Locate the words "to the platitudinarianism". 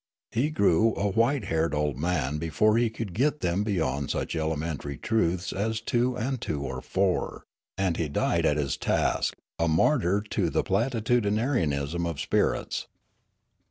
10.31-12.07